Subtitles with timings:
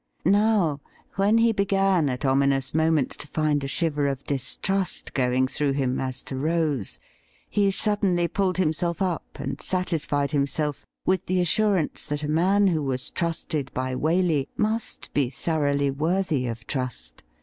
[0.25, 0.81] Now,
[1.15, 5.99] when he began at ominous moments to find a shiver of distrust going through him
[6.01, 6.97] as to Rose,
[7.47, 12.81] he suddenly pulled himself up and satisfied himself with the assurance that a man who
[12.81, 17.21] was trusted by Waley must be thoroughly worthy of trust.